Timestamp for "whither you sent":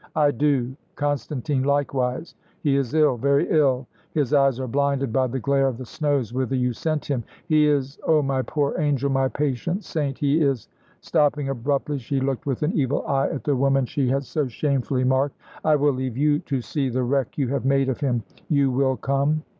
6.33-7.05